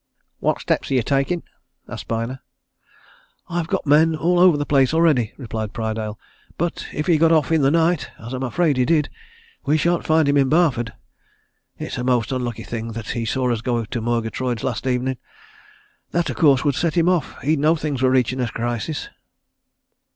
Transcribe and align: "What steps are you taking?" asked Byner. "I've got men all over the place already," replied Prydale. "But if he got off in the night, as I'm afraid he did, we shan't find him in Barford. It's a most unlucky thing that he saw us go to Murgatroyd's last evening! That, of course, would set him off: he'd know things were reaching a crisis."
"What 0.39 0.59
steps 0.59 0.89
are 0.89 0.95
you 0.95 1.03
taking?" 1.03 1.43
asked 1.87 2.07
Byner. 2.07 2.39
"I've 3.47 3.67
got 3.67 3.85
men 3.85 4.15
all 4.15 4.39
over 4.39 4.57
the 4.57 4.65
place 4.65 4.95
already," 4.95 5.33
replied 5.37 5.73
Prydale. 5.73 6.17
"But 6.57 6.87
if 6.91 7.05
he 7.05 7.19
got 7.19 7.31
off 7.31 7.51
in 7.51 7.61
the 7.61 7.69
night, 7.69 8.09
as 8.17 8.33
I'm 8.33 8.41
afraid 8.41 8.77
he 8.77 8.83
did, 8.85 9.09
we 9.63 9.77
shan't 9.77 10.03
find 10.03 10.27
him 10.27 10.37
in 10.37 10.49
Barford. 10.49 10.93
It's 11.77 11.99
a 11.99 12.03
most 12.03 12.31
unlucky 12.31 12.63
thing 12.63 12.93
that 12.93 13.09
he 13.09 13.25
saw 13.25 13.51
us 13.51 13.61
go 13.61 13.85
to 13.85 14.01
Murgatroyd's 14.01 14.63
last 14.63 14.87
evening! 14.87 15.17
That, 16.09 16.31
of 16.31 16.35
course, 16.35 16.63
would 16.65 16.73
set 16.73 16.95
him 16.97 17.07
off: 17.07 17.39
he'd 17.43 17.59
know 17.59 17.75
things 17.75 18.01
were 18.01 18.09
reaching 18.09 18.39
a 18.41 18.47
crisis." 18.47 19.07